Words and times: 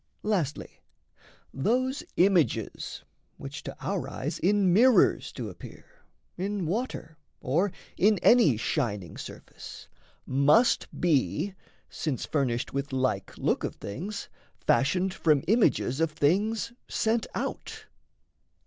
Lastly 0.23 0.81
those 1.53 2.01
images 2.17 3.03
Which 3.37 3.61
to 3.61 3.77
our 3.81 4.09
eyes 4.09 4.39
in 4.39 4.73
mirrors 4.73 5.31
do 5.31 5.47
appear, 5.47 5.85
In 6.39 6.65
water, 6.65 7.19
or 7.39 7.71
in 7.97 8.17
any 8.23 8.57
shining 8.57 9.15
surface, 9.15 9.87
Must 10.25 10.87
be, 10.99 11.53
since 11.87 12.25
furnished 12.25 12.73
with 12.73 12.91
like 12.91 13.37
look 13.37 13.63
of 13.63 13.75
things, 13.75 14.27
Fashioned 14.65 15.13
from 15.13 15.43
images 15.47 15.99
of 16.01 16.09
things 16.09 16.73
sent 16.87 17.27
out. 17.35 17.85